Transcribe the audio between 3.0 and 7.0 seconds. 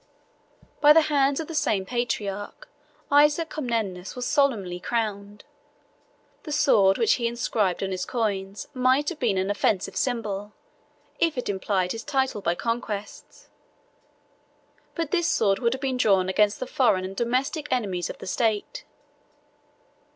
Isaac Comnenus was solemnly crowned; the sword